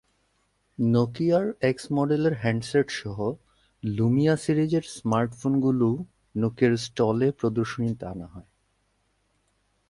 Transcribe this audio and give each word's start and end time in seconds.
নকিয়ার 0.79 1.45
X 1.61 1.83
মডেলের 1.91 2.33
হ্যান্ডসেটসহ 2.41 3.17
Lumia 3.83 4.35
সিরিজের 4.35 4.81
স্মার্টফোনগুলোও 4.81 5.95
নকিয়ার 6.35 6.73
স্টলে 6.77 7.27
প্রদর্শনীতে 7.31 8.05
আনা 8.05 8.27
হয়। 8.27 8.49